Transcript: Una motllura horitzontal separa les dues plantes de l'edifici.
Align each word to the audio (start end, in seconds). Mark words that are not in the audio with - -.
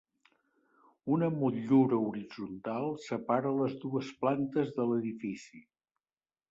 Una 1.15 1.27
motllura 1.35 1.99
horitzontal 2.07 2.91
separa 3.05 3.55
les 3.61 3.77
dues 3.87 4.13
plantes 4.25 4.77
de 4.81 4.93
l'edifici. 4.93 5.65